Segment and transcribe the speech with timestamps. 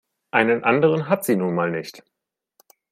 [0.31, 2.01] Einen anderen hat sie nun mal nicht.